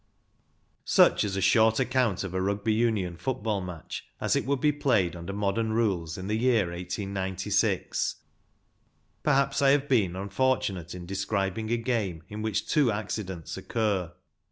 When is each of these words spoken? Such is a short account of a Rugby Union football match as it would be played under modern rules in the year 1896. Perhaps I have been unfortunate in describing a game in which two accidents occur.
Such 0.83 1.23
is 1.23 1.35
a 1.37 1.41
short 1.41 1.79
account 1.79 2.23
of 2.23 2.33
a 2.33 2.41
Rugby 2.41 2.73
Union 2.73 3.17
football 3.17 3.61
match 3.61 4.03
as 4.19 4.35
it 4.35 4.45
would 4.47 4.59
be 4.59 4.71
played 4.71 5.15
under 5.15 5.31
modern 5.31 5.73
rules 5.73 6.17
in 6.17 6.25
the 6.25 6.33
year 6.33 6.71
1896. 6.71 8.15
Perhaps 9.21 9.61
I 9.61 9.69
have 9.69 9.87
been 9.87 10.15
unfortunate 10.15 10.95
in 10.95 11.05
describing 11.05 11.69
a 11.69 11.77
game 11.77 12.23
in 12.29 12.41
which 12.41 12.65
two 12.67 12.91
accidents 12.91 13.57
occur. 13.57 14.11